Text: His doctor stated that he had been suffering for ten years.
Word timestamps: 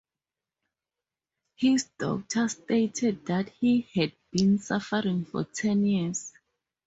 His 1.53 1.87
doctor 1.99 2.49
stated 2.49 3.23
that 3.27 3.49
he 3.59 3.81
had 3.93 4.13
been 4.31 4.57
suffering 4.57 5.25
for 5.25 5.43
ten 5.43 5.85
years. 5.85 6.33